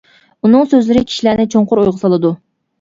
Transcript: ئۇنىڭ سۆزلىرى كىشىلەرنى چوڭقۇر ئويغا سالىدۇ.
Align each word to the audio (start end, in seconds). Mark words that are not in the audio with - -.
ئۇنىڭ 0.47 0.65
سۆزلىرى 0.71 1.05
كىشىلەرنى 1.11 1.47
چوڭقۇر 1.53 1.85
ئويغا 1.85 1.97
سالىدۇ. 2.03 2.37